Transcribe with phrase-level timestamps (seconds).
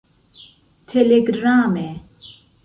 [0.87, 1.87] telegrame